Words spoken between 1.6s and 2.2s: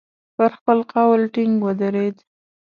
ودرېد.